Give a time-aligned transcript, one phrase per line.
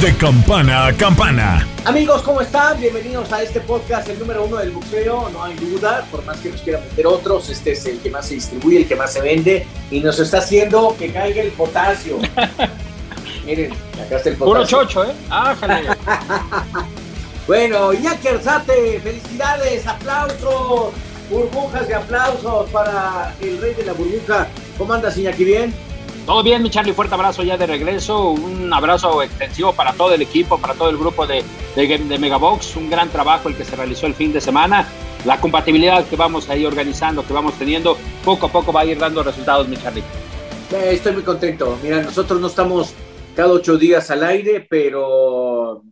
[0.00, 1.66] De campana a campana.
[1.84, 2.78] Amigos, ¿cómo están?
[2.78, 6.50] Bienvenidos a este podcast, el número uno del boxeo, no hay duda, por más que
[6.50, 9.20] nos quieran meter otros, este es el que más se distribuye, el que más se
[9.20, 12.18] vende y nos está haciendo que caiga el potasio.
[13.44, 14.44] Miren, acá está el potasio.
[14.44, 15.12] Puro chocho, ¿eh?
[15.30, 15.88] Ájale.
[17.48, 20.92] bueno, Iñaki Arzate, felicidades, aplausos,
[21.28, 24.46] burbujas de aplausos para el rey de la burbuja.
[24.76, 25.44] ¿Cómo andas, Iñaki?
[25.44, 25.87] ¿Bien?
[26.28, 30.20] Todo bien, mi Charlie, fuerte abrazo ya de regreso, un abrazo extensivo para todo el
[30.20, 31.42] equipo, para todo el grupo de,
[31.74, 34.86] de, de Megabox, un gran trabajo el que se realizó el fin de semana,
[35.24, 38.98] la compatibilidad que vamos ahí organizando, que vamos teniendo, poco a poco va a ir
[38.98, 40.02] dando resultados, mi Charlie.
[40.70, 42.92] Eh, estoy muy contento, mira, nosotros no estamos
[43.34, 45.82] cada ocho días al aire, pero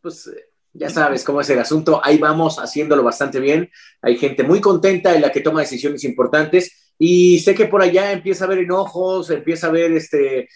[0.00, 0.28] pues
[0.72, 3.70] ya sabes cómo es el asunto, ahí vamos haciéndolo bastante bien,
[4.02, 8.12] hay gente muy contenta en la que toma decisiones importantes y sé que por allá
[8.12, 10.48] empieza a haber enojos, empieza a haber este,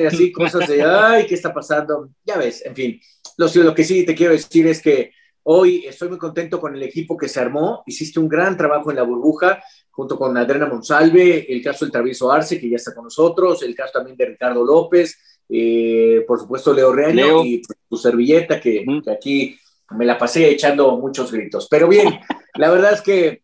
[0.00, 2.10] y así cosas de, ay, ¿qué está pasando?
[2.24, 3.00] Ya ves, en fin,
[3.36, 6.82] lo, lo que sí te quiero decir es que hoy estoy muy contento con el
[6.82, 11.50] equipo que se armó, hiciste un gran trabajo en la burbuja, junto con Adriana Monsalve,
[11.52, 14.64] el caso del Travieso Arce, que ya está con nosotros, el caso también de Ricardo
[14.64, 19.58] López, eh, por supuesto Leo Reaño y tu servilleta, que, que aquí
[19.90, 21.66] me la pasé echando muchos gritos.
[21.70, 22.20] Pero bien,
[22.56, 23.42] la verdad es que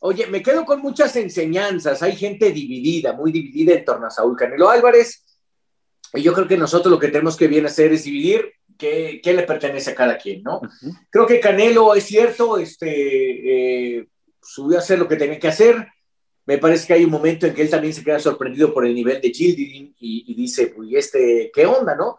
[0.00, 2.02] Oye, me quedo con muchas enseñanzas.
[2.02, 5.24] Hay gente dividida, muy dividida en torno a Saúl Canelo Álvarez.
[6.14, 9.32] Y yo creo que nosotros lo que tenemos que bien hacer es dividir qué, qué
[9.32, 10.60] le pertenece a cada quien, ¿no?
[11.10, 14.06] Creo que Canelo es cierto, este, eh,
[14.40, 15.86] subió a hacer lo que tenía que hacer.
[16.44, 18.94] Me parece que hay un momento en que él también se queda sorprendido por el
[18.94, 22.18] nivel de Gildirin y, y dice, pues, este, ¿qué onda, no?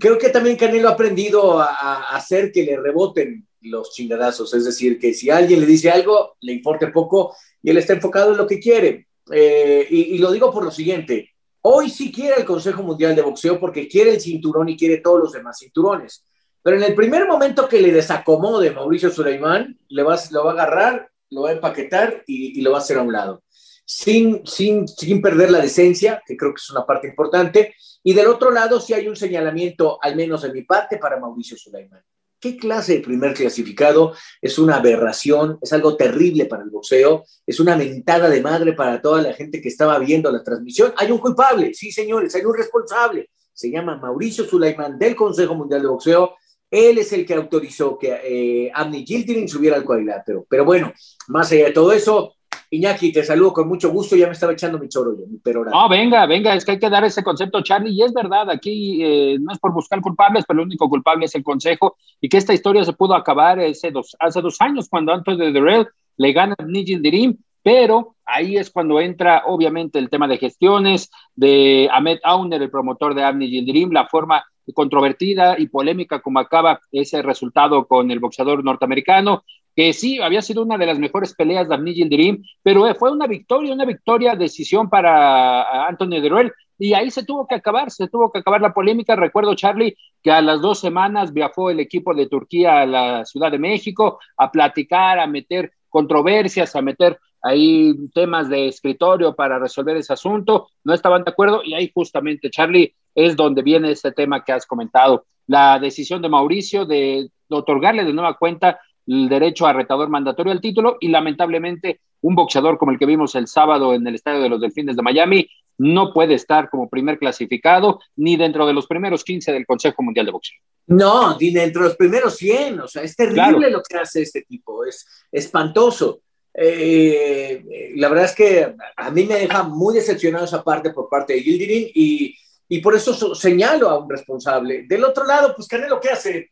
[0.00, 4.52] Creo que también Canelo ha aprendido a, a hacer que le reboten los chingadazos.
[4.54, 8.32] Es decir, que si alguien le dice algo, le importe poco y él está enfocado
[8.32, 9.08] en lo que quiere.
[9.30, 11.30] Eh, y, lo digo por lo siguiente.
[11.62, 15.20] Hoy sí quiere el Consejo Mundial de Boxeo porque quiere el cinturón y quiere todos
[15.20, 16.24] los demás cinturones.
[16.62, 20.54] Pero en el primer momento que le desacomode Mauricio Suleimán, le va, lo va a
[20.54, 23.42] agarrar, lo va a empaquetar y, y lo va a hacer a un lado.
[23.84, 27.74] Sin, sin, sin perder la decencia, que creo que es una parte importante.
[28.02, 31.56] Y del otro lado, sí hay un señalamiento, al menos de mi parte, para Mauricio
[31.56, 32.02] Suleimán.
[32.42, 34.14] ¿Qué clase de primer clasificado?
[34.40, 39.00] Es una aberración, es algo terrible para el boxeo, es una mentada de madre para
[39.00, 40.92] toda la gente que estaba viendo la transmisión.
[40.96, 43.30] Hay un culpable, sí señores, hay un responsable.
[43.52, 46.34] Se llama Mauricio Sulaimán del Consejo Mundial de Boxeo.
[46.68, 49.06] Él es el que autorizó que eh, Amni
[49.46, 50.44] subiera al cuadrilátero.
[50.48, 50.92] Pero bueno,
[51.28, 52.34] más allá de todo eso,
[52.72, 55.70] Iñaki, te saludo con mucho gusto, ya me estaba echando mi choro yo, mi perora.
[55.70, 59.04] No, venga, venga, es que hay que dar ese concepto, Charlie, y es verdad, aquí
[59.04, 62.38] eh, no es por buscar culpables, pero el único culpable es el Consejo, y que
[62.38, 64.16] esta historia se pudo acabar hace dos,
[64.58, 69.42] años, cuando Antonio de Derel le gana a Nigel Dirim, pero ahí es cuando entra,
[69.46, 74.42] obviamente, el tema de gestiones, de Ahmed Auner, el promotor de Abni Gildirim, la forma
[74.74, 80.62] controvertida y polémica como acaba ese resultado con el boxeador norteamericano, que sí, había sido
[80.62, 84.90] una de las mejores peleas de Abni Gildirim, pero fue una victoria, una victoria, decisión
[84.90, 89.14] para Antonio Deruel, y ahí se tuvo que acabar, se tuvo que acabar la polémica.
[89.14, 93.52] Recuerdo, Charlie, que a las dos semanas viajó el equipo de Turquía a la Ciudad
[93.52, 99.96] de México a platicar, a meter controversias, a meter ahí temas de escritorio para resolver
[99.96, 104.44] ese asunto, no estaban de acuerdo y ahí justamente, Charlie, es donde viene ese tema
[104.44, 109.72] que has comentado, la decisión de Mauricio de otorgarle de nueva cuenta el derecho a
[109.72, 114.06] retador mandatorio al título y lamentablemente un boxeador como el que vimos el sábado en
[114.06, 115.48] el Estadio de los Delfines de Miami
[115.78, 120.26] no puede estar como primer clasificado ni dentro de los primeros 15 del Consejo Mundial
[120.26, 120.58] de Boxeo.
[120.86, 123.70] No, ni dentro de los primeros 100, o sea, es terrible claro.
[123.70, 126.20] lo que hace este tipo, es espantoso.
[126.54, 131.32] Eh, la verdad es que a mí me deja muy decepcionado esa parte por parte
[131.32, 132.36] de Gildirin y,
[132.68, 134.84] y por eso señalo a un responsable.
[134.88, 136.50] Del otro lado, pues Canelo, ¿qué hace?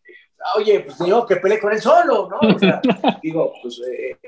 [0.56, 2.54] Oye, pues digo que pelee con él solo, ¿no?
[2.54, 2.80] O sea,
[3.22, 4.18] digo, pues eh,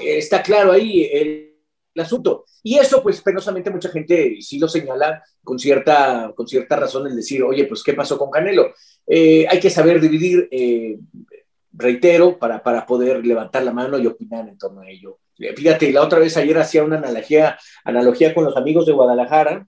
[0.00, 1.54] está claro ahí el,
[1.94, 2.44] el, asunto.
[2.62, 7.16] Y eso, pues penosamente mucha gente sí lo señala con cierta, con cierta razón en
[7.16, 8.72] decir, oye, pues ¿qué pasó con Canelo?
[9.06, 10.98] Eh, hay que saber dividir eh,
[11.76, 15.18] reitero, para, para poder levantar la mano y opinar en torno a ello.
[15.36, 19.66] Fíjate, la otra vez ayer hacía una analogía, analogía con los amigos de Guadalajara,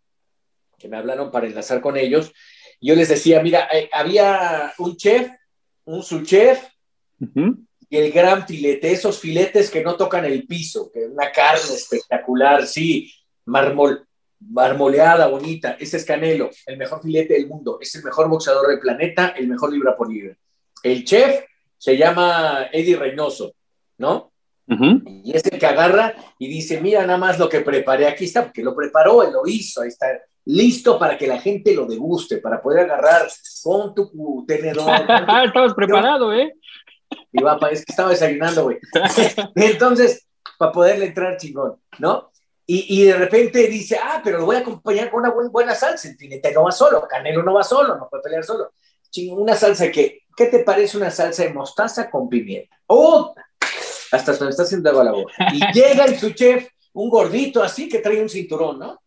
[0.79, 2.33] que me hablaron para enlazar con ellos.
[2.81, 5.29] Yo les decía, mira, eh, había un chef,
[5.85, 6.63] un subchef,
[7.89, 11.75] y el gran filete, esos filetes que no tocan el piso, que es una carne
[11.75, 13.11] espectacular, sí,
[13.47, 14.07] mármol,
[14.39, 15.77] marmoleada, bonita.
[15.81, 19.49] Ese es Canelo, el mejor filete del mundo, es el mejor boxeador del planeta, el
[19.49, 20.37] mejor libra por libra.
[20.83, 21.45] El chef
[21.79, 23.55] se llama Eddie Reynoso,
[23.99, 24.33] ¿no?
[24.69, 28.45] Y es el que agarra y dice, mira nada más lo que preparé, aquí está,
[28.45, 30.09] porque lo preparó, él lo hizo, ahí está,
[30.47, 33.29] listo para que la gente lo deguste, para poder agarrar
[33.63, 34.89] con tu tenedor.
[35.45, 36.55] Estabas preparado, ¿eh?
[37.33, 38.79] Y va, es que estaba desayunando, güey.
[39.55, 40.27] Entonces,
[40.59, 42.31] para poderle entrar chingón, ¿no?
[42.69, 46.09] Y, y, de repente dice, ah, pero lo voy a acompañar con una buena salsa.
[46.09, 48.73] El finete no va solo, Canelo no va solo, no puede pelear solo.
[49.31, 52.77] una salsa que, ¿qué te parece una salsa de mostaza con pimienta?
[52.87, 53.35] ¡Oh!
[54.13, 55.33] Hasta se me está haciendo agua la boca.
[55.53, 59.01] Y llega el su chef, un gordito así que trae un cinturón, ¿no?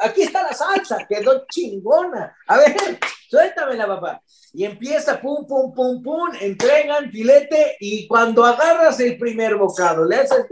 [0.00, 2.36] Aquí está la salsa, quedó chingona.
[2.46, 2.98] A ver,
[3.30, 4.22] suéltamela, papá.
[4.52, 10.16] Y empieza, pum, pum, pum, pum, entregan filete y cuando agarras el primer bocado, le
[10.16, 10.46] haces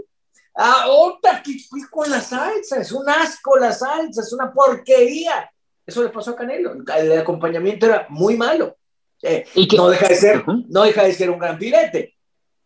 [0.55, 1.56] Ah, otra que
[1.91, 5.50] con la salsa, es un asco la salsa, es una porquería.
[5.87, 6.75] Eso le pasó a Canelo.
[6.97, 8.77] El acompañamiento era muy malo.
[9.22, 9.44] Eh,
[9.76, 12.14] no, deja de ser, no deja de ser un gran filete.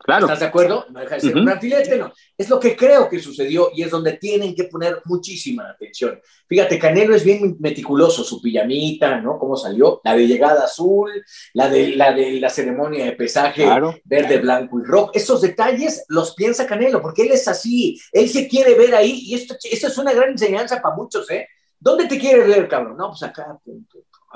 [0.06, 0.84] ¿Estás de acuerdo?
[0.90, 2.12] No deja de ser un gran filete, no.
[2.36, 6.20] Es lo que creo que sucedió y es donde tienen que poner muchísima atención.
[6.46, 9.38] Fíjate, Canelo es bien meticuloso, su pijamita, ¿no?
[9.38, 11.10] Cómo salió, la de llegada azul,
[11.54, 13.66] la de la, de la ceremonia de pesaje
[14.04, 15.10] verde, blanco y rojo.
[15.14, 19.34] Esos detalles los piensa Canelo, porque él es así, él se quiere ver ahí y
[19.34, 21.48] esto, esto es una gran enseñanza para muchos, ¿eh?
[21.80, 22.96] ¿Dónde te quieres ver, cabrón?
[22.96, 23.58] No, pues acá,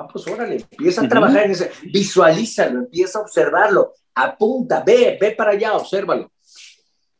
[0.00, 5.32] Ah, pues órale, empieza a trabajar en ese, visualízalo, empieza a observarlo, apunta, ve, ve
[5.32, 6.30] para allá, obsérvalo.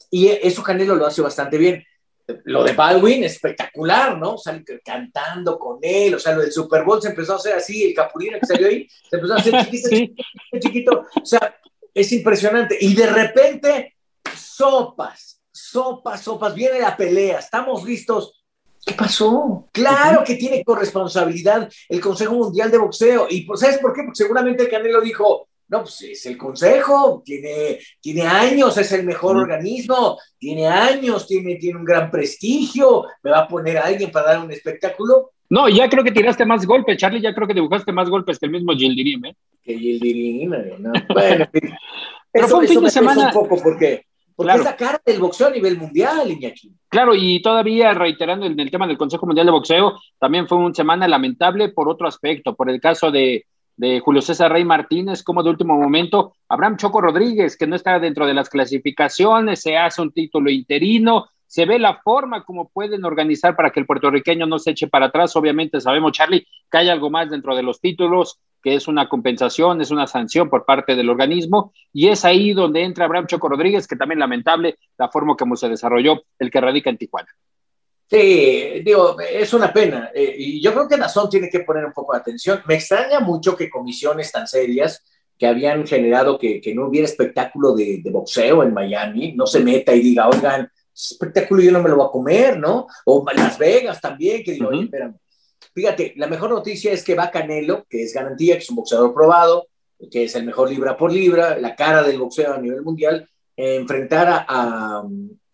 [0.08, 1.84] Y eso Canelo lo hace bastante bien.
[2.44, 4.38] Lo de Baldwin, espectacular, ¿no?
[4.38, 7.82] Sale cantando con él, o sea, lo del Super Bowl se empezó a hacer así,
[7.82, 10.24] el capulina que salió ahí, se empezó a hacer chiquito, chiquito,
[10.60, 11.58] chiquito, o sea,
[11.92, 12.78] es impresionante.
[12.81, 13.96] Y de repente,
[14.36, 18.38] sopas, sopas, sopas, viene la pelea, estamos listos
[18.84, 19.66] ¿Qué pasó?
[19.72, 23.26] Claro que tiene corresponsabilidad el Consejo Mundial de Boxeo.
[23.28, 24.02] ¿Y pues, sabes por qué?
[24.02, 29.04] Porque seguramente el Canelo dijo, no, pues es el Consejo, tiene, tiene años, es el
[29.04, 34.10] mejor organismo, tiene años, tiene, tiene un gran prestigio, me va a poner a alguien
[34.10, 35.32] para dar un espectáculo.
[35.50, 38.46] No, ya creo que tiraste más golpes, Charlie, ya creo que dibujaste más golpes que
[38.46, 39.36] el mismo Gildirim, ¿eh?
[39.62, 40.92] Que Gildirim, no.
[41.12, 41.46] Bueno,
[42.32, 43.26] Pero fue un fin de semana...
[43.26, 44.04] Un poco porque
[44.38, 46.73] porque es la cara del boxeo a nivel mundial, Iñaki.
[46.88, 50.73] Claro, y todavía reiterando en el tema del Consejo Mundial de Boxeo, también fue una
[50.73, 53.46] semana lamentable por otro aspecto, por el caso de,
[53.76, 57.99] de Julio César Rey Martínez, como de último momento, Abraham Choco Rodríguez, que no está
[57.99, 63.05] dentro de las clasificaciones, se hace un título interino, se ve la forma como pueden
[63.05, 65.34] organizar para que el puertorriqueño no se eche para atrás.
[65.34, 69.81] Obviamente sabemos, Charlie, que hay algo más dentro de los títulos, que es una compensación,
[69.81, 73.87] es una sanción por parte del organismo, y es ahí donde entra Abraham Choco Rodríguez,
[73.87, 77.28] que también lamentable la forma como se desarrolló el que radica en Tijuana.
[78.10, 80.10] Sí, digo, es una pena.
[80.14, 82.62] Eh, y yo creo que Nazón tiene que poner un poco de atención.
[82.66, 85.05] Me extraña mucho que comisiones tan serias
[85.38, 90.00] que habían generado que, no hubiera espectáculo de, boxeo en Miami, no se meta y
[90.00, 92.86] diga, oigan, espectáculo yo no me lo voy a comer, ¿no?
[93.05, 95.15] O Las Vegas también, que digo, oye, espérame,
[95.79, 99.15] Fíjate, la mejor noticia es que va Canelo, que es garantía, que es un boxeador
[99.15, 99.69] probado,
[100.11, 104.44] que es el mejor libra por libra, la cara del boxeo a nivel mundial, enfrentar
[104.49, 105.05] a,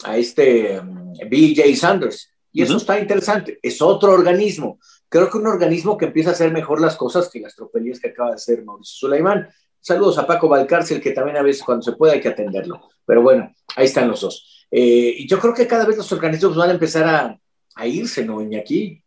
[0.02, 2.32] a, este um, BJ Sanders.
[2.52, 3.58] Y eso está interesante.
[3.62, 4.78] Es otro organismo.
[5.10, 8.08] Creo que un organismo que empieza a hacer mejor las cosas que las tropelías que
[8.08, 9.46] acaba de hacer Mauricio Sulaimán.
[9.78, 12.80] Saludos a Paco Valcárcel, que también a veces cuando se puede hay que atenderlo.
[13.04, 14.66] Pero bueno, ahí están los dos.
[14.70, 17.38] Eh, y yo creo que cada vez los organismos van a empezar a,
[17.74, 19.03] a irse, ¿no, Iñaki?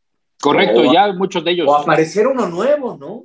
[0.48, 1.68] Correcto, ya muchos de ellos.
[1.68, 3.24] O aparecer uno nuevo, ¿no?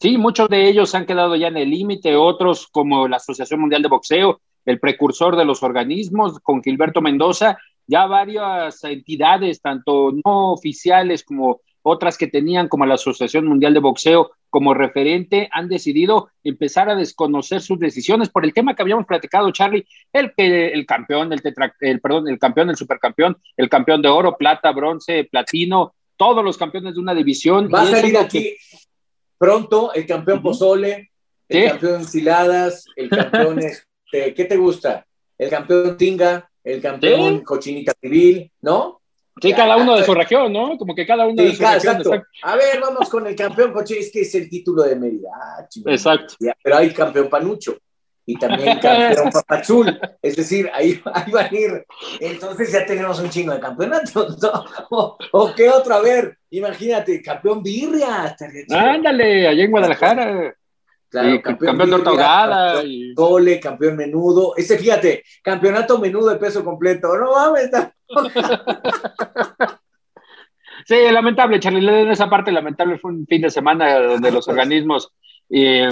[0.00, 3.82] Sí, muchos de ellos han quedado ya en el límite, otros como la Asociación Mundial
[3.82, 10.52] de Boxeo, el precursor de los organismos, con Gilberto Mendoza, ya varias entidades, tanto no
[10.52, 16.28] oficiales como otras que tenían como la Asociación Mundial de Boxeo como referente, han decidido
[16.44, 20.84] empezar a desconocer sus decisiones por el tema que habíamos platicado, Charlie, el que el
[20.84, 25.24] campeón, el tetra, el perdón, el campeón, el supercampeón, el campeón de oro, plata, bronce,
[25.30, 27.68] platino, todos los campeones de una división.
[27.72, 28.56] Va a salir aquí
[29.38, 31.10] pronto el campeón Pozole,
[31.48, 35.04] el campeón Ensiladas, el campeón, este, ¿qué te gusta?
[35.36, 39.00] El campeón Tinga, el campeón Cochinita Civil, ¿no?
[39.40, 40.76] Sí, cada uno de su región, ¿no?
[40.78, 42.22] Como que cada uno de su región.
[42.42, 45.30] A ver, vamos con el campeón Cochinita, es que es el título de Mérida.
[45.34, 46.34] Ah, exacto.
[46.62, 47.76] pero hay campeón Panucho.
[48.26, 50.00] Y también campeón Papazul.
[50.20, 51.86] Es decir, ahí, ahí van a ir.
[52.20, 55.16] Entonces ya tenemos un chingo de campeonatos, ¿no?
[55.32, 55.96] O, qué otra?
[55.96, 58.36] A ver, imagínate, campeón Birria.
[58.70, 60.54] Ándale, allá en Guadalajara.
[61.08, 63.14] Claro, campeón, campeón de Y...
[63.14, 64.54] Gole, campeón menudo.
[64.56, 67.14] Ese, fíjate, campeonato menudo de peso completo.
[67.18, 67.70] No mames.
[70.86, 71.86] sí, lamentable, Charlie.
[71.86, 75.12] En esa parte, lamentable, fue un fin de semana donde los organismos,
[75.50, 75.82] y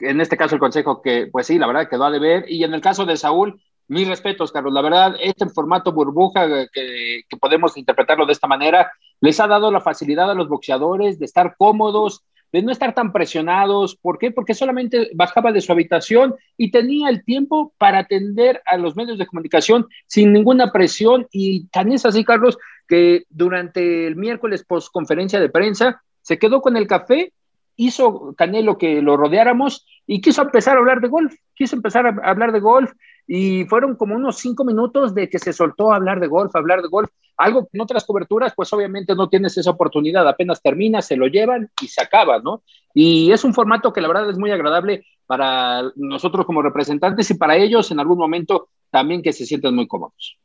[0.00, 2.44] en este caso el consejo, que pues sí, la verdad quedó a deber.
[2.48, 4.72] Y en el caso de Saúl, mis respetos, Carlos.
[4.72, 9.80] La verdad, este formato burbuja que, podemos interpretarlo de esta manera, les ha dado la
[9.80, 13.96] facilidad a los boxeadores de estar cómodos, de no estar tan presionados.
[13.96, 14.30] ¿Por qué?
[14.30, 19.18] Porque solamente bajaba de su habitación y tenía el tiempo para atender a los medios
[19.18, 21.26] de comunicación sin ninguna presión.
[21.32, 26.60] Y tan es así, Carlos, que durante el miércoles post conferencia de prensa se quedó
[26.60, 27.32] con el café,
[27.78, 32.28] hizo Canelo que lo rodeáramos y quiso empezar a hablar de golf, quiso empezar a
[32.28, 32.92] hablar de golf
[33.26, 36.58] y fueron como unos cinco minutos de que se soltó a hablar de golf, a
[36.58, 41.00] hablar de golf, algo en otras coberturas pues obviamente no tienes esa oportunidad, apenas termina,
[41.00, 42.64] se lo llevan y se acaba, ¿no?
[42.92, 47.34] Y es un formato que la verdad es muy agradable para nosotros como representantes y
[47.34, 50.36] para ellos en algún momento también que se sienten muy cómodos.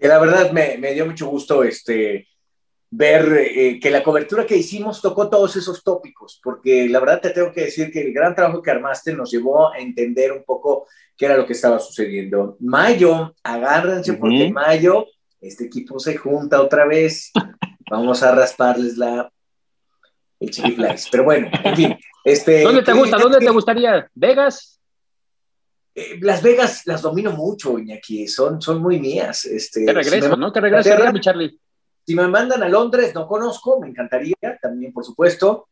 [0.00, 2.26] La verdad me dio mucho gusto este,
[2.90, 7.30] ver eh, que la cobertura que hicimos tocó todos esos tópicos, porque la verdad te
[7.30, 10.86] tengo que decir que el gran trabajo que armaste nos llevó a entender un poco
[11.16, 12.56] qué era lo que estaba sucediendo.
[12.60, 15.06] Mayo, agárrense porque en mayo
[15.40, 17.30] este equipo se junta otra vez.
[17.90, 19.30] Vamos a rasparles la
[20.40, 21.08] el chiquiflax.
[21.10, 21.98] Pero bueno, en fin.
[22.24, 23.16] Este, ¿Dónde te gusta?
[23.18, 24.08] ¿Dónde te gustaría?
[24.14, 24.80] ¿Vegas?
[25.94, 28.28] Eh, las Vegas las domino mucho, Iñaki.
[28.28, 29.44] Son, son muy mías.
[29.44, 30.52] Este, regreso, ¿no?
[30.52, 31.58] Que regreso, mi Charlie.
[32.08, 35.68] Si me mandan a Londres, no conozco, me encantaría, también por supuesto.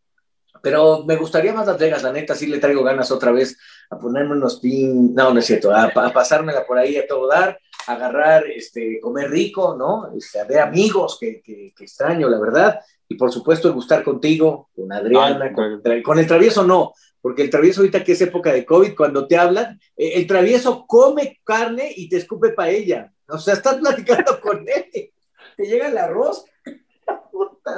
[0.62, 3.56] Pero me gustaría más Las Vegas, la neta, sí le traigo ganas otra vez
[3.88, 7.58] a ponerme unos pin, no, no es cierto, a, pasármela por ahí a todo dar,
[7.86, 10.12] a agarrar, este, comer rico, ¿no?
[10.14, 12.80] Este, a ver amigos que, que, extraño, la verdad.
[13.08, 17.80] Y por supuesto, el gustar contigo, con Adriana, con, el travieso no, porque el travieso
[17.80, 22.10] ahorita que es época de COVID, cuando te hablan, eh, el travieso come carne y
[22.10, 23.10] te escupe paella.
[23.26, 25.12] O sea, estás platicando con él,
[25.56, 26.44] te llega el arroz.
[27.32, 27.72] Puta,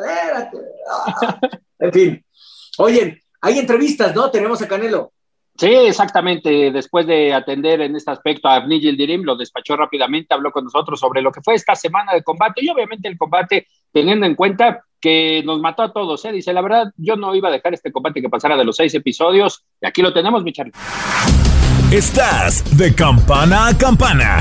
[0.91, 1.41] ah.
[1.81, 2.25] En fin,
[2.79, 4.31] Oye, hay entrevistas, ¿no?
[4.31, 5.13] Tenemos a Canelo.
[5.59, 6.71] Sí, exactamente.
[6.71, 11.01] Después de atender en este aspecto a Avni Dirim, lo despachó rápidamente, habló con nosotros
[11.01, 14.85] sobre lo que fue esta semana de combate y obviamente el combate teniendo en cuenta
[15.01, 16.25] que nos mató a todos.
[16.25, 16.33] ¿eh?
[16.33, 18.95] Dice, la verdad, yo no iba a dejar este combate que pasara de los seis
[18.95, 20.73] episodios y aquí lo tenemos, mi Charlie.
[21.91, 24.41] Estás de campana a campana.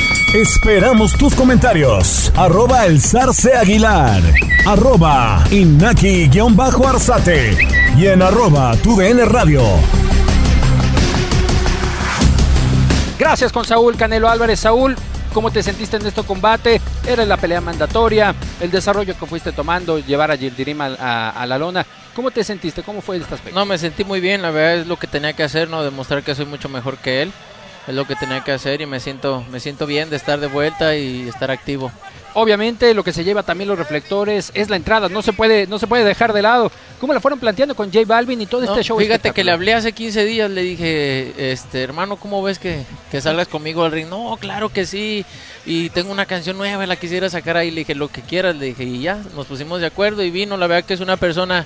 [0.33, 2.31] Esperamos tus comentarios.
[2.37, 4.21] Arroba el zarce aguilar.
[4.65, 7.57] Arroba inaki-arzate.
[7.97, 9.61] Y en arroba tu radio.
[13.19, 14.61] Gracias con Saúl Canelo Álvarez.
[14.61, 14.95] Saúl,
[15.33, 16.79] ¿cómo te sentiste en este combate?
[17.05, 21.57] Era la pelea mandatoria, el desarrollo que fuiste tomando, llevar a Gildirim a, a, la
[21.57, 21.85] lona.
[22.15, 22.83] ¿Cómo te sentiste?
[22.83, 23.59] ¿Cómo fue este aspecto?
[23.59, 25.83] No, me sentí muy bien, la verdad es lo que tenía que hacer, ¿no?
[25.83, 27.33] Demostrar que soy mucho mejor que él
[27.87, 30.47] es lo que tenía que hacer y me siento, me siento bien de estar de
[30.47, 31.91] vuelta y estar activo.
[32.33, 35.79] obviamente lo que se lleva también los reflectores es la entrada, no se puede, no
[35.79, 36.71] se puede dejar de lado.
[36.99, 38.97] ¿Cómo la fueron planteando con J Balvin y todo No, este show?
[38.99, 43.19] Fíjate que le hablé hace 15 días, le dije, este hermano, ¿cómo ves que, que
[43.21, 44.07] salgas conmigo al ring?
[44.07, 45.25] No, claro que sí.
[45.65, 47.71] Y tengo una canción nueva, la quisiera sacar ahí.
[47.71, 50.57] Le dije, lo que quieras, le dije, y ya, nos pusimos de acuerdo y vino.
[50.57, 51.65] La verdad que es una persona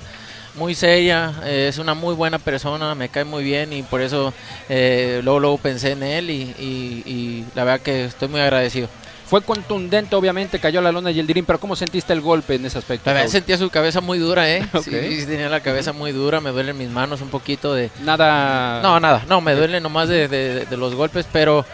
[0.56, 4.32] muy seria, eh, es una muy buena persona, me cae muy bien y por eso
[4.68, 8.88] eh, luego, luego pensé en él y, y- y la verdad que estoy muy agradecido.
[9.26, 12.54] Fue contundente, obviamente, cayó a la lona y el Dirín, pero ¿cómo sentiste el golpe
[12.54, 13.10] en ese aspecto?
[13.12, 14.64] La sentía su cabeza muy dura, ¿eh?
[14.84, 17.90] Sí, sí, tenía la cabeza muy dura, me duelen mis manos un poquito de...
[18.04, 18.80] Nada.
[18.82, 21.66] No, nada, no, me duele nomás de, de- de los golpes, pero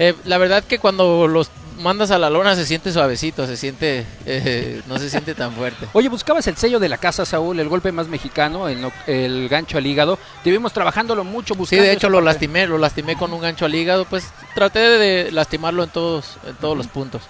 [0.00, 1.48] eh, la verdad que cuando los
[1.78, 5.86] mandas a la lona se siente suavecito, se siente, eh, no se siente tan fuerte.
[5.92, 9.48] Oye, buscabas el sello de la casa, Saúl, el golpe más mexicano, el, no- el
[9.48, 10.18] gancho al hígado.
[10.42, 12.24] Te vimos trabajándolo mucho, Sí, buscando de hecho lo parte.
[12.26, 16.54] lastimé, lo lastimé con un gancho al hígado, pues traté de lastimarlo en todos, en
[16.56, 17.22] todos los puntos.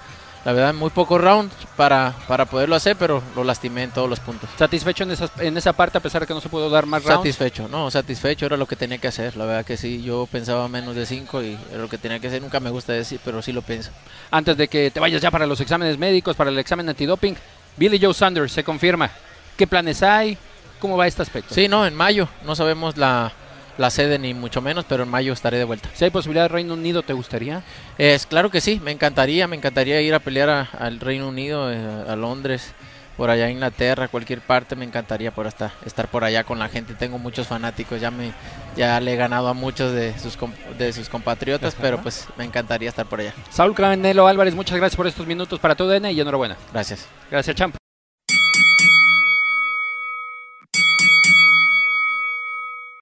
[0.47, 4.21] La verdad, muy pocos rounds para, para poderlo hacer, pero lo lastimé en todos los
[4.21, 4.49] puntos.
[4.57, 7.03] ¿Satisfecho en esa, en esa parte a pesar de que no se pudo dar más
[7.03, 7.19] rounds?
[7.19, 9.37] Satisfecho, no, satisfecho era lo que tenía que hacer.
[9.37, 12.29] La verdad que sí, yo pensaba menos de 5 y era lo que tenía que
[12.29, 12.41] hacer.
[12.41, 13.91] Nunca me gusta decir, pero sí lo pienso.
[14.31, 17.37] Antes de que te vayas ya para los exámenes médicos, para el examen antidoping,
[17.77, 19.11] Billy Joe Sanders se confirma.
[19.57, 20.39] ¿Qué planes hay?
[20.79, 21.57] ¿Cómo va este aspecto?
[21.57, 22.29] Sí, no, en mayo.
[22.45, 23.33] No sabemos la,
[23.79, 25.89] la sede ni mucho menos, pero en mayo estaré de vuelta.
[25.95, 27.63] Si hay posibilidad de Reino Unido, ¿te gustaría?
[27.99, 31.71] Es claro que sí, me encantaría, me encantaría ir a pelear a- al Reino Unido,
[31.73, 31.79] eh,
[32.09, 32.73] a Londres,
[33.17, 36.69] por allá a Inglaterra, cualquier parte, me encantaría por estar, estar por allá con la
[36.69, 36.93] gente.
[36.95, 38.33] Tengo muchos fanáticos, ya me
[38.77, 40.37] ya le he ganado a muchos de sus
[40.79, 43.33] de sus compatriotas, pero pues me encantaría estar por allá.
[43.51, 46.59] Saúl Canelo Álvarez, muchas gracias por estos minutos para tu DN y enhorabuena.
[46.75, 47.07] Gracias.
[47.31, 47.77] Gracias, Champ.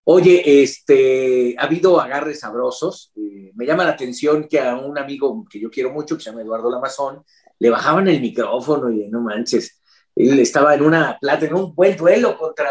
[0.06, 3.12] Oye, este, ha habido agarres sabrosos.
[3.16, 6.30] Eh, me llama la atención que a un amigo que yo quiero mucho, que se
[6.30, 7.24] llama Eduardo Lamazón,
[7.58, 9.80] le bajaban el micrófono y no manches.
[10.14, 12.70] Él estaba en una plata, en un buen duelo contra,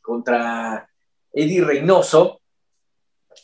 [0.00, 0.88] contra
[1.32, 2.40] Eddie Reynoso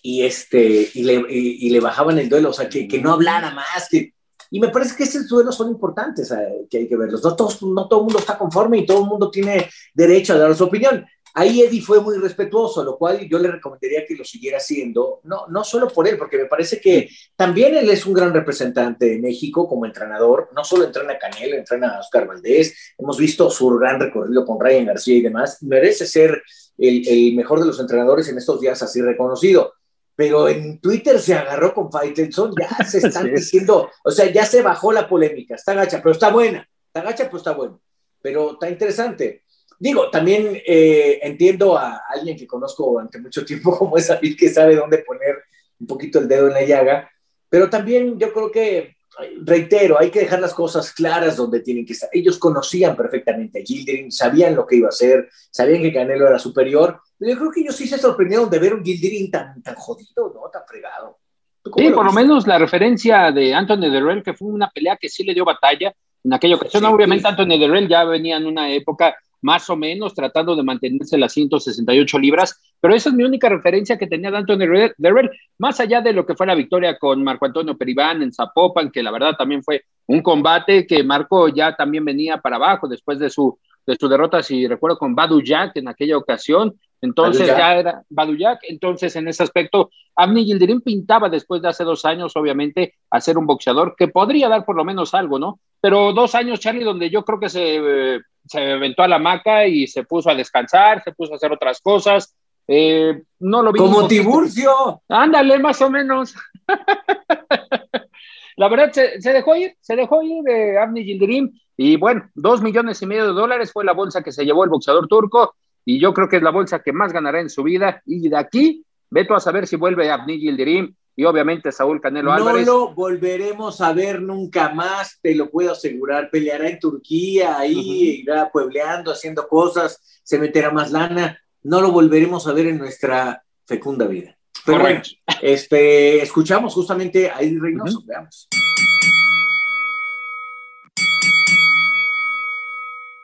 [0.03, 3.51] y, este, y, le, y, le bajaban el duelo, o sea, que, que no hablara
[3.51, 3.89] más.
[3.91, 4.15] Que,
[4.51, 6.33] y me parece que estos duelos son importantes,
[6.71, 7.23] que hay que verlos.
[7.25, 10.39] No, todos, no todo el mundo está conforme y todo el mundo tiene derecho a
[10.39, 11.05] dar su opinión.
[11.37, 15.47] Ahí Eddie fue muy respetuoso, lo cual yo le recomendaría que lo siguiera haciendo, no,
[15.49, 19.19] no solo por él, porque me parece que también él es un gran representante de
[19.19, 23.69] México como entrenador, no solo entrena a Canelo, entrena a Oscar Valdés, hemos visto su
[23.71, 26.41] gran recorrido con Ryan García y demás, merece ser
[26.79, 29.75] el, el mejor de los entrenadores en estos días así reconocido.
[30.17, 33.31] Pero en Twitter se agarró con Faitelson, ya se están Sí.
[33.33, 37.25] diciendo, o sea, ya se bajó la polémica, está gacha, pero está buena, está gacha,
[37.25, 37.81] pero está bueno,
[38.23, 39.43] pero está interesante.
[39.85, 44.49] Digo, también eh, entiendo a alguien que conozco durante mucho tiempo, como es David, que
[44.49, 45.45] sabe dónde poner
[45.79, 47.11] un poquito el dedo en la llaga,
[47.51, 48.97] pero también yo creo que,
[49.43, 52.09] reitero, hay que dejar las cosas claras donde tienen que estar.
[52.15, 56.39] Ellos conocían perfectamente a Gildering, sabían lo que iba a hacer, sabían que Canelo era
[56.39, 59.75] superior, pero yo creo que ellos sí se sorprendieron de ver un Gildering tan, tan
[59.75, 60.49] jodido, ¿no?
[60.51, 61.19] Tan fregado.
[61.63, 64.71] ¿Tú cómo Sí, lo por lo menos la referencia de Anthony Derrell, que fue una
[64.71, 65.95] pelea que sí le dio batalla
[66.25, 66.83] en aquella ocasión.
[66.83, 66.89] Sí.
[66.89, 69.15] Obviamente Anthony Derrell ya venía en una época
[69.45, 73.99] más o menos tratando de mantenerse las 168 libras, pero esa es mi única referencia
[73.99, 77.45] que tenía de Anthony Derrell, más allá de lo que fue la victoria con Marco
[77.45, 82.07] Antonio Peribán en Zapopan, que la verdad también fue un combate que Marco ya también
[82.07, 85.89] venía para abajo después de su, de su derrota, si recuerdo, con Badu Jack en
[85.89, 86.81] aquella ocasión.
[87.05, 91.85] Entonces ya era Badu Jack, entonces en ese aspecto Abni Gildirim pintaba después de hace
[91.85, 95.61] dos años, obviamente, a ser un boxeador que podría dar por lo menos algo, ¿no?
[95.83, 99.67] Pero dos años, Charlie, donde yo creo que se, eh, se aventó a la maca
[99.67, 102.35] y se puso a descansar, se puso a hacer otras cosas.
[102.67, 103.81] Eh, no lo vi.
[103.81, 105.03] Como Tiburcio.
[105.09, 106.35] Ándale, más o menos.
[108.57, 111.53] La verdad, se, se dejó ir, se dejó ir de Abni Gildirim.
[111.77, 114.71] Y bueno, dos millones y medio de dólares fue la bolsa que se llevó el
[114.71, 115.55] boxeador turco.
[115.85, 118.03] Y yo creo que es la bolsa que más ganará en su vida.
[118.07, 122.37] Y de aquí, veto a saber si vuelve Abni Gildirim y obviamente Saúl Canelo No
[122.37, 122.67] Álvarez.
[122.67, 126.31] lo volveremos a ver nunca más, te lo puedo asegurar.
[126.31, 131.39] Peleará en Turquía, ahí irá puebleando, haciendo cosas, se meterá más lana.
[131.63, 134.37] No lo volveremos a ver en nuestra fecunda vida.
[134.67, 135.03] Pero bueno,
[135.43, 138.49] este, escuchamos justamente a Eddie Reynoso, veamos.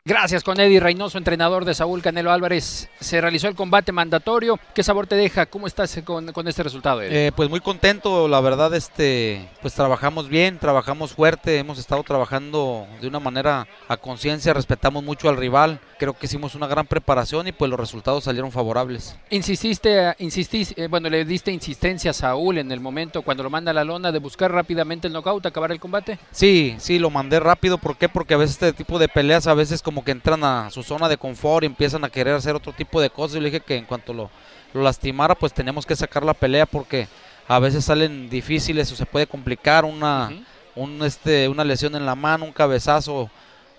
[0.03, 2.89] Gracias con Eddie Reynoso, entrenador de Saúl Canelo Álvarez.
[2.99, 4.59] Se realizó el combate mandatorio.
[4.73, 5.45] ¿Qué sabor te deja?
[5.45, 7.03] ¿Cómo estás con, este resultado?
[7.03, 12.87] Eh, pues muy contento, la verdad, este, pues trabajamos bien, trabajamos fuerte, hemos estado trabajando
[12.99, 15.79] de una manera a conciencia, respetamos mucho al rival.
[15.99, 19.15] Creo que hicimos una gran preparación y pues los resultados salieron favorables.
[19.29, 23.69] Insististe, insististe, eh, bueno, le diste insistencia a Saúl en el momento cuando lo manda
[23.69, 26.17] a la lona de buscar rápidamente el knockout, acabar el combate.
[26.31, 27.77] Sí, sí, lo mandé rápido.
[27.77, 28.09] ¿Por qué?
[28.09, 31.09] Porque a veces este tipo de peleas a veces como que entran a su zona
[31.09, 33.33] de confort y empiezan a querer hacer otro tipo de cosas.
[33.35, 34.29] Yo le dije que en cuanto lo,
[34.73, 37.07] lastimara, pues teníamos que sacar la pelea porque
[37.47, 40.31] a veces salen difíciles o se puede complicar una,
[40.75, 43.29] un, este, una lesión en la mano, un cabezazo,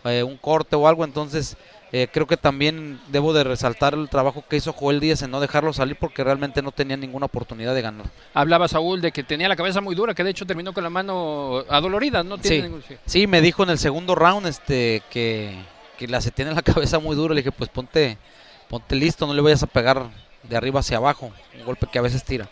[0.05, 1.05] eh, un corte o algo.
[1.05, 1.57] Entonces
[1.95, 5.41] eh, creo que también debo de resaltar el trabajo que hizo Joel Díaz en no
[5.41, 8.07] dejarlo salir porque realmente no tenía ninguna oportunidad de ganar.
[8.33, 10.89] Hablaba Saúl de que tenía la cabeza muy dura, que de hecho terminó con la
[10.89, 12.39] mano adolorida, ¿no?
[12.39, 12.97] Tiene sí.
[13.05, 15.55] sí, me dijo en el segundo round este que,
[16.07, 17.35] que la se tiene la cabeza muy dura.
[17.35, 18.19] Le dije, pues ponte,
[18.69, 20.11] ponte listo, no le vayas a pegar
[20.43, 22.49] de arriba hacia abajo, un golpe que a veces tira.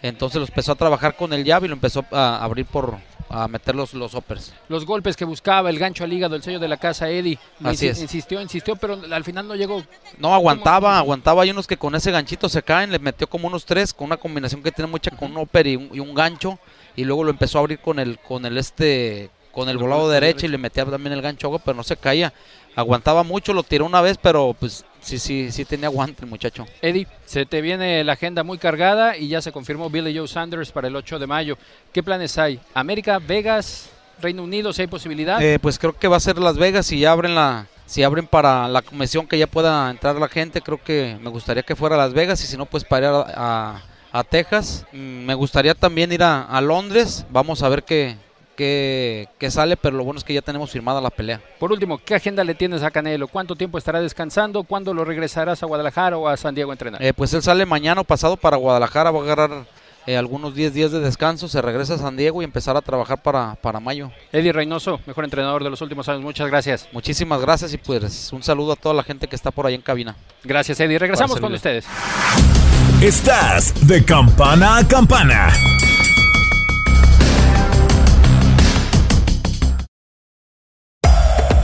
[0.00, 2.96] Entonces lo empezó a trabajar con el llave y lo empezó a abrir por,
[3.28, 4.52] a meter los, los uppers.
[4.68, 7.38] Los golpes que buscaba, el gancho al hígado, el sello de la casa Eddie.
[7.62, 9.82] Así Insistió, insistió, pero al final no llegó.
[10.18, 11.44] No, aguantaba, aguantaba.
[11.44, 14.16] Hay unos que con ese ganchito se caen, le metió como unos tres, con una
[14.16, 16.58] combinación que tiene mucha con un upper y un, gancho.
[16.96, 20.46] Y luego lo empezó a abrir con el, con el este, con el volado derecho
[20.46, 22.32] y le metía también el gancho, pero no se caía.
[22.74, 26.66] Aguantaba mucho, lo tiró una vez, pero pues sí, sí, sí tenía aguante el muchacho.
[26.80, 30.72] Eddie, se te viene la agenda muy cargada y ya se confirmó Billy Joe Sanders
[30.72, 31.58] para el 8 de mayo.
[31.92, 32.60] ¿Qué planes hay?
[32.72, 35.42] ¿América, Vegas, Reino Unido, si hay posibilidad?
[35.42, 38.26] Eh, pues creo que va a ser Las Vegas y ya abren la, si abren
[38.26, 41.96] para la comisión que ya pueda entrar la gente, creo que me gustaría que fuera
[41.96, 43.82] a Las Vegas y si no, pues para ir a,
[44.30, 44.86] Texas.
[44.92, 48.16] Mm, me gustaría también ir a, a Londres, vamos a ver qué,
[48.56, 51.40] que, sale, pero lo bueno es que ya tenemos firmada la pelea.
[51.58, 53.28] Por último, ¿qué agenda le tienes a Canelo?
[53.28, 54.64] ¿Cuánto tiempo estará descansando?
[54.64, 57.02] ¿Cuándo lo regresarás a Guadalajara o a San Diego a entrenar?
[57.02, 59.66] Eh, pues él sale mañana o pasado para Guadalajara, va a agarrar
[60.06, 63.22] eh, algunos 10 días de descanso, se regresa a San Diego y empezar a trabajar
[63.22, 64.10] para, para mayo.
[64.32, 66.88] Eddie Reynoso, mejor entrenador de los últimos años, muchas gracias.
[66.92, 69.82] Muchísimas gracias y pues un saludo a toda la gente que está por ahí en
[69.82, 70.16] cabina.
[70.42, 71.86] Gracias Eddie, regresamos con ustedes.
[73.00, 75.52] Estás de campana a campana.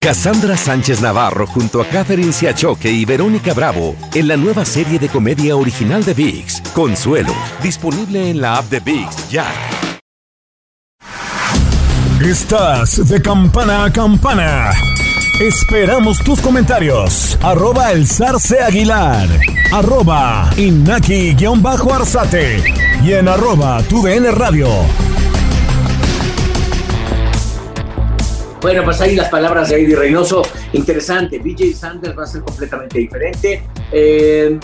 [0.00, 5.08] Cassandra Sánchez Navarro junto a Catherine Siachoque y Verónica Bravo en la nueva serie de
[5.08, 9.44] comedia original de VIX, Consuelo, disponible en la app de VIX ya.
[12.22, 14.70] Estás de campana a campana.
[15.40, 17.36] Esperamos tus comentarios.
[17.42, 19.28] Arroba el zarce aguilar.
[19.72, 22.62] Arroba inaki-arzate.
[23.04, 24.68] Y en arroba tu radio.
[28.60, 30.42] Bueno, pues ahí las palabras de Eddie Reynoso.
[30.72, 31.38] Interesante.
[31.38, 33.62] BJ Sanders va a ser completamente diferente.
[33.92, 34.58] Eh,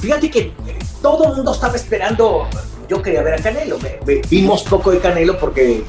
[0.00, 0.52] fíjate que
[1.00, 2.46] todo el mundo estaba esperando.
[2.88, 3.78] Yo quería ver a Canelo.
[4.28, 5.82] Vimos poco de Canelo porque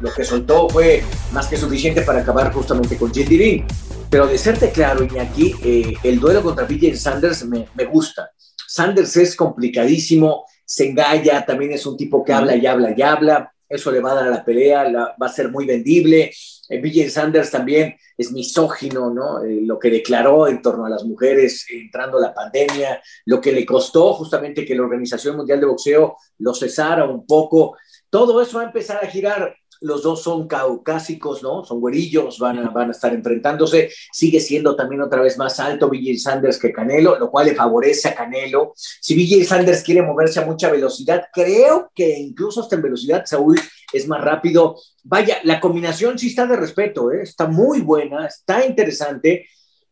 [0.00, 1.02] lo que soltó fue
[1.32, 3.66] más que suficiente para acabar justamente con Jim
[4.08, 8.30] Pero de serte claro, Iñaki, eh, el duelo contra BJ Sanders me, me gusta.
[8.68, 13.52] Sanders es complicadísimo, se engalla, también es un tipo que habla y habla y habla.
[13.68, 14.84] Eso le va a dar a la pelea,
[15.20, 16.30] va a ser muy vendible
[16.68, 19.42] eh, Sanders también es misógino, ¿no?
[19.44, 23.66] Eh, lo que declaró en torno a las mujeres entrando la pandemia, lo que le
[23.66, 27.76] costó justamente que la Organización Mundial de Boxeo lo cesara un poco.
[28.08, 31.62] Todo eso va a empezar a girar los dos son caucásicos, ¿no?
[31.62, 33.90] Son güerillos, van a, van a estar enfrentándose.
[34.12, 38.08] Sigue siendo también otra vez más alto BJ Sanders que Canelo, lo cual le favorece
[38.08, 38.72] a Canelo.
[38.76, 43.60] Si BJ Sanders quiere moverse a mucha velocidad, creo que incluso hasta en velocidad Saúl
[43.94, 44.76] es más rápido.
[45.02, 47.22] Vaya, la combinación sí está de respeto, ¿eh?
[47.22, 49.48] está muy buena, está interesante.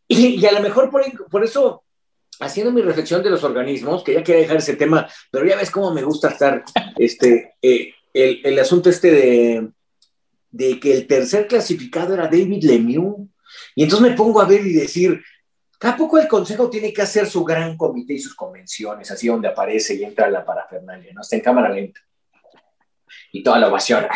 [0.09, 1.85] Y, a lo mejor por, por eso
[2.41, 5.71] haciendo mi reflexión de los organismos, que ya quería dejar ese tema, pero ya ves
[5.71, 6.65] cómo me gusta estar,
[6.97, 9.69] este, eh, el, el, asunto este de,
[10.51, 13.29] de, que el tercer clasificado era David Lemieux,
[13.75, 15.23] y entonces me pongo a ver y decir,
[15.81, 19.49] ¿a poco el Consejo tiene que hacer su gran comité y sus convenciones, así donde
[19.49, 21.23] aparece y entra la parafernalia, ¿no?
[21.23, 22.01] Está en cámara lenta.
[23.33, 24.07] Y toda la ovación.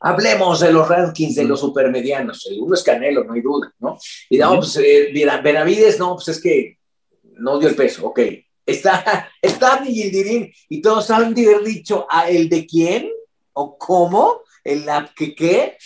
[0.00, 2.46] Hablemos de los rankings de los supermedianos.
[2.46, 3.96] El uno es Canelo, no hay duda, ¿no?
[4.28, 5.10] Y no, pues, eh,
[5.42, 6.78] Benavides, no, pues es que
[7.22, 8.20] no dio el peso, ok.
[8.66, 13.10] Está, está Gildirín y todos han de haber dicho, ¿a el de quién?
[13.52, 14.42] ¿O cómo?
[14.62, 15.78] ¿El que qué?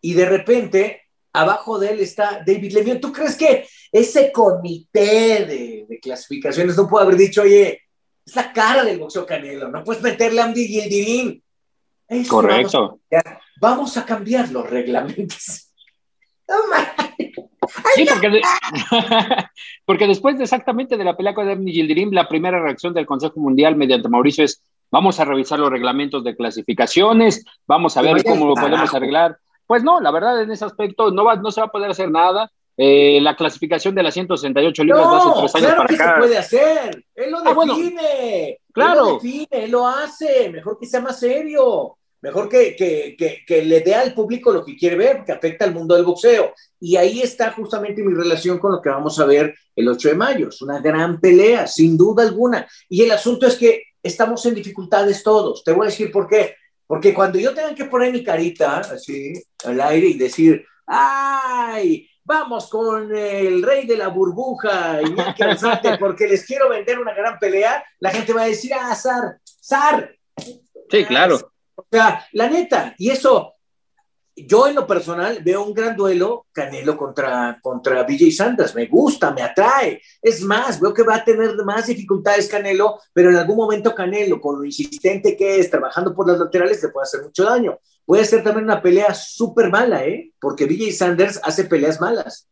[0.00, 3.00] Y de repente, abajo de él está David Lemieux.
[3.00, 7.82] ¿Tú crees que ese comité de, de clasificaciones no puede haber dicho, oye,
[8.30, 11.42] es la cara del boxeo Canelo, no puedes meterle a Andy Gildirín?
[12.28, 13.00] Correcto.
[13.60, 15.72] Vamos a, cambiar los reglamentos.
[17.94, 18.40] sí, porque,
[19.84, 23.38] porque, después de exactamente de la pelea con Ernie Gildirim, la primera reacción del Consejo
[23.38, 28.46] Mundial mediante Mauricio es vamos a revisar los reglamentos de clasificaciones, vamos a ver cómo
[28.46, 29.38] lo podemos arreglar.
[29.66, 32.10] Pues no, la verdad en ese aspecto no, va, no se va a poder hacer
[32.10, 32.50] nada.
[32.82, 35.94] Eh, la clasificación de las 168 libras no, de hace tres años claro para que
[36.02, 36.12] acá.
[36.14, 37.04] se puede hacer.
[37.14, 37.76] Él lo Ah, bueno.
[37.76, 38.58] define.
[38.72, 38.92] Claro.
[38.92, 40.48] Él lo define, él lo hace.
[40.48, 41.98] Mejor que sea más serio.
[42.22, 45.64] Mejor que, que, que, que le dé al público lo que quiere ver, que afecta
[45.66, 46.54] al mundo del boxeo.
[46.80, 50.14] Y ahí está justamente mi relación con lo que vamos a ver el 8 de
[50.14, 50.48] mayo.
[50.48, 52.66] Es una gran pelea, sin duda alguna.
[52.88, 55.62] Y el asunto es que estamos en dificultades todos.
[55.64, 56.54] Te voy a decir por qué.
[56.86, 62.06] Porque cuando yo tenga que poner mi carita así al aire y decir, ¡ay!
[62.24, 65.42] Vamos con el rey de la burbuja, Iñaki
[65.98, 70.14] porque les quiero vender una gran pelea, la gente va a decir, ah, Sar, Sar.
[70.90, 71.52] Sí, claro.
[71.74, 73.54] O sea, la neta, y eso,
[74.36, 78.74] yo en lo personal veo un gran duelo Canelo contra, contra BJ Sanders.
[78.74, 80.00] Me gusta, me atrae.
[80.22, 84.40] Es más, veo que va a tener más dificultades Canelo, pero en algún momento Canelo,
[84.40, 87.78] con lo insistente que es, trabajando por las laterales, le puede hacer mucho daño.
[88.04, 90.32] Puede ser también una pelea súper mala, ¿eh?
[90.40, 92.48] Porque BJ Sanders hace peleas malas.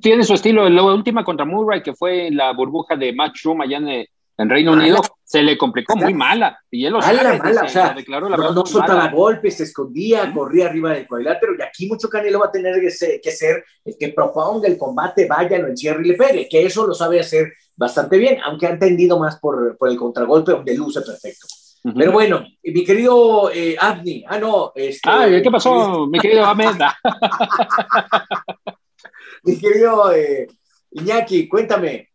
[0.00, 0.68] Tiene su estilo.
[0.68, 4.06] La última contra Murray, que fue la burbuja de Matchroom allá en,
[4.38, 4.84] en Reino Mala.
[4.84, 6.58] Unido, se le complicó muy mala.
[6.70, 9.08] Y él lo Mala, sabe, mala, se o sea, la declaró la no, no soltaba
[9.08, 12.90] golpes, se escondía, corría arriba del cuadrilátero, y aquí mucho Canelo va a tener que
[12.90, 16.64] ser, que ser el que proponga el combate, vaya, lo encierre y le pegue, que
[16.64, 20.74] eso lo sabe hacer bastante bien, aunque han tendido más por, por el contragolpe, donde
[20.74, 21.46] luce perfecto.
[21.94, 26.74] Pero bueno, mi querido eh, Abni, ah, no, este, Ay, ¿qué pasó, mi querido Ahmed?
[29.44, 30.48] mi querido eh,
[30.90, 32.08] Iñaki, cuéntame.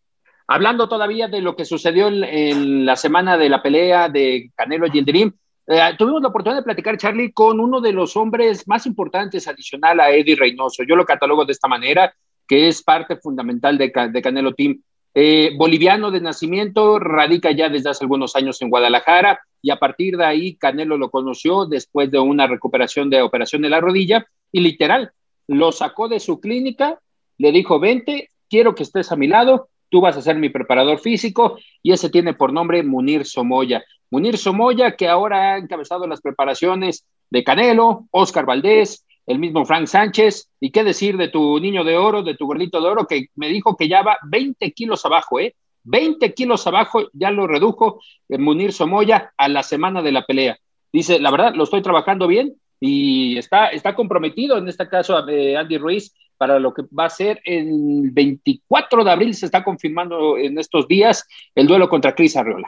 [0.51, 4.91] Hablando todavía de lo que sucedió en, la semana de la pelea de Canelo y
[4.91, 5.31] Yildirim,
[5.65, 10.01] eh, tuvimos la oportunidad de platicar, Charlie, con uno de los hombres más importantes adicional
[10.01, 10.83] a Eddie Reynoso.
[10.83, 12.13] Yo lo catalogo de esta manera,
[12.45, 14.81] que es parte fundamental de, de Canelo Team.
[15.15, 20.17] Eh, boliviano de nacimiento, radica ya desde hace algunos años en Guadalajara y a partir
[20.17, 24.59] de ahí Canelo lo conoció después de una recuperación de operación de la rodilla y
[24.59, 25.13] literal,
[25.47, 26.99] lo sacó de su clínica,
[27.37, 30.99] le dijo, vente, quiero que estés a mi lado, tú vas a ser mi preparador
[30.99, 33.84] físico y ese tiene por nombre Munir Somoya.
[34.10, 39.88] Munir Somoya que ahora ha encabezado las preparaciones de Canelo, Oscar Valdés, el mismo Frank
[39.88, 43.27] Sánchez, y qué decir de tu niño de oro, de tu gordito de oro, que
[43.36, 45.56] me dijo que ya va 20 kilos abajo, ¿eh?
[45.84, 50.58] 20 kilos abajo, ya lo redujo eh, Munir Somoya a la semana de la pelea.
[50.91, 55.58] Dice, la verdad, lo estoy trabajando bien y está, está comprometido, en este caso, eh,
[55.58, 60.39] Andy Ruiz, para lo que va a ser el 24 de abril, se está confirmando
[60.39, 61.23] en estos días
[61.54, 62.67] el duelo contra Cris Arreola.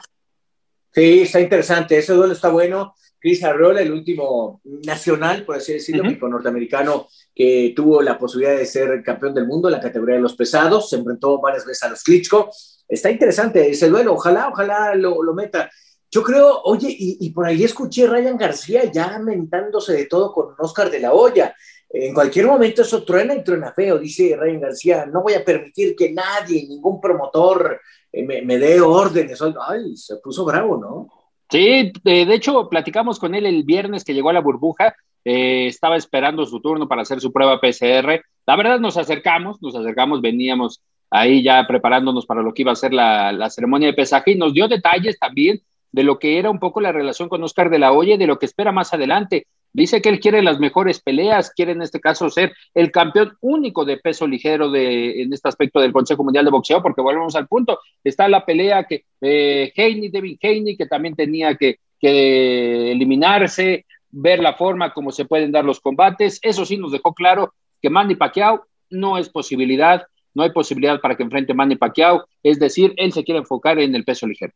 [0.91, 2.93] Sí, está interesante, ese duelo está bueno.
[3.19, 8.67] Chris Arreola, el último nacional, por así decirlo, uh norteamericano que tuvo la posibilidad de
[8.67, 11.89] ser campeón del mundo en la categoría de los pesados, se enfrentó varias veces a
[11.89, 12.51] los Klitschko.
[12.87, 15.71] Está interesante ese duelo, ojalá, ojalá lo, lo meta.
[16.11, 20.31] Yo creo, oye, y, y, por ahí escuché a Ryan García ya mentándose de todo
[20.31, 21.55] con Oscar de la Hoya.
[21.95, 25.05] En cualquier momento eso truena y truena feo, dice Ryan García.
[25.05, 27.79] No voy a permitir que nadie, ningún promotor
[28.11, 29.39] eh, me, me dé órdenes.
[29.41, 31.07] Ay, se puso bravo, ¿no?
[31.51, 34.95] Sí, de, de, hecho, platicamos con él el viernes que llegó a la burbuja.
[35.23, 38.23] Eh, estaba esperando su turno para hacer su prueba PCR.
[38.47, 42.75] La verdad, nos acercamos, nos acercamos, veníamos ahí ya preparándonos para lo que iba a
[42.75, 46.49] ser la, la ceremonia de pesaje y nos dio detalles también de lo que era
[46.49, 48.95] un poco la relación con Oscar de la Hoya y de lo que espera más
[48.95, 49.45] adelante.
[49.73, 53.83] Dice que él quiere las mejores peleas, quiere en este caso ser el campeón único
[53.85, 57.47] de peso ligero de, en este aspecto del Consejo Mundial de Boxeo, porque volvemos al
[57.47, 63.85] punto, está la pelea que eh, Haney, Devin Haney, que también tenía que, que eliminarse,
[64.11, 66.39] ver la forma como se pueden dar los combates.
[66.43, 71.15] Eso sí nos dejó claro que Manny Pacquiao no es posibilidad, no hay posibilidad para
[71.15, 74.53] que enfrente Manny Pacquiao, es decir, él se quiere enfocar en el peso ligero.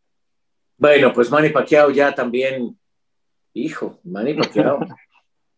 [0.78, 2.78] Bueno, pues Manny Pacquiao ya también,
[3.54, 4.80] hijo, Manny Pacquiao,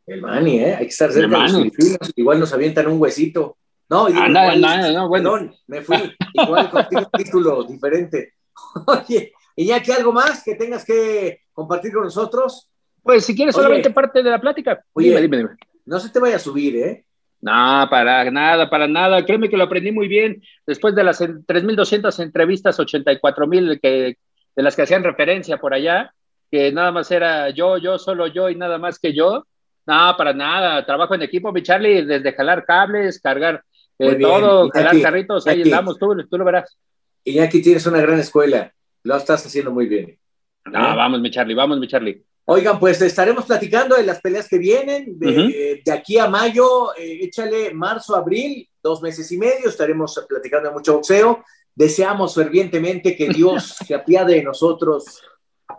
[0.10, 0.76] el Manny, ¿eh?
[0.76, 3.58] Hay que estar cerca de los igual nos avientan un huesito.
[3.90, 5.34] No, digo, nada, nada, no, bueno.
[5.34, 5.98] Perdón, me fui,
[6.34, 8.34] igual contigo un título diferente.
[8.88, 12.70] Oye, ¿y ya que algo más que tengas que compartir con nosotros?
[13.02, 14.84] Pues si quieres solamente parte de la plática.
[14.94, 15.50] Oye, dime, dime, dime.
[15.86, 17.06] No se te vaya a subir, ¿eh?
[17.42, 19.26] No, para nada, para nada.
[19.26, 20.44] Créeme que lo aprendí muy bien.
[20.68, 24.18] Después de las 3.200 entrevistas, 84.000 que,
[24.56, 26.14] de las que hacían referencia por allá,
[26.52, 29.46] que nada más era yo, yo, solo yo y nada más que yo.
[29.86, 30.86] No, para nada.
[30.86, 33.64] Trabajo en equipo, mi Charlie, desde jalar cables, cargar
[33.98, 36.78] eh, todo, jalar carritos, ahí andamos, tú, tú lo verás.
[37.24, 38.74] Y aquí tienes una gran escuela.
[39.04, 40.18] Lo estás haciendo muy bien.
[40.66, 42.24] No, vamos, mi Charlie, vamos, mi Charlie.
[42.46, 47.74] Oigan, pues estaremos platicando de las peleas que vienen, de, aquí a mayo, eh, échale
[47.74, 51.44] marzo, abril, dos meses y medio, estaremos platicando de mucho boxeo.
[51.76, 55.22] Deseamos fervientemente que Dios se apiade de nosotros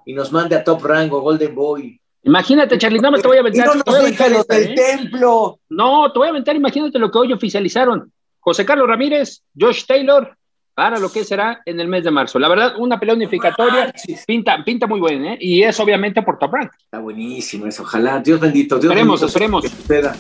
[0.07, 2.00] y nos mande a top rango, Golden Boy.
[2.23, 3.67] Imagínate, Charlie, nada más te voy a aventar.
[3.67, 4.75] no nos del ¿eh?
[4.75, 5.59] templo.
[5.71, 8.13] No, te voy a aventar, imagínate lo que hoy oficializaron.
[8.41, 10.37] José Carlos Ramírez, Josh Taylor,
[10.75, 12.39] para lo que será en el mes de marzo.
[12.39, 13.93] La verdad, una pelea unificatoria
[14.27, 15.39] pinta, pinta muy bien, ¿eh?
[15.41, 16.71] Y es obviamente por Top Rank.
[16.79, 18.19] Está buenísimo eso, ojalá.
[18.21, 19.83] Dios bendito, Dios esperemos, bendito.
[19.83, 20.17] Esperemos,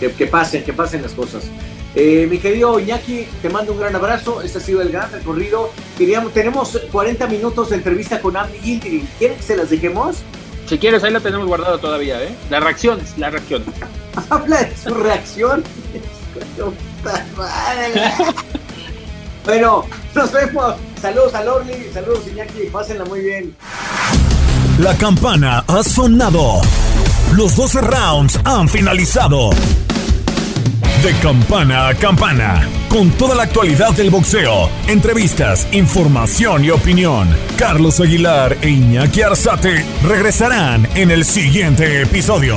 [0.00, 1.50] Que, que, pasen, que pasen las cosas.
[1.94, 4.40] Eh, mi querido Iñaki, te mando un gran abrazo.
[4.40, 5.70] Este ha sido el gran recorrido.
[5.96, 9.06] Queríamos, tenemos 40 minutos de entrevista con Andy Gildirim.
[9.18, 10.22] ¿Quieren que se las dejemos?
[10.68, 12.34] Si quieres, ahí la tenemos guardada todavía, ¿eh?
[12.50, 13.64] La reacción, la reacción.
[14.30, 15.64] Habla de su reacción.
[19.44, 20.74] Bueno, nos vemos.
[21.00, 23.56] Saludos a Lorly, saludos Iñaki, pásenla muy bien.
[24.78, 26.60] La campana ha sonado.
[27.32, 29.48] Los 12 rounds han finalizado.
[31.02, 37.28] De campana a campana, con toda la actualidad del boxeo, entrevistas, información y opinión.
[37.56, 42.56] Carlos Aguilar e Iñaki Arzate regresarán en el siguiente episodio.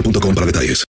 [0.35, 0.79] para detalles.